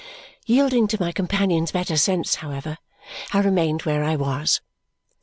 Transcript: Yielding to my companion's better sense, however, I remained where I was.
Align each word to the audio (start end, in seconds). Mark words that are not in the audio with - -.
Yielding 0.47 0.87
to 0.87 0.99
my 0.99 1.11
companion's 1.11 1.71
better 1.71 1.95
sense, 1.95 2.33
however, 2.41 2.79
I 3.33 3.39
remained 3.41 3.83
where 3.83 4.03
I 4.03 4.15
was. 4.15 4.59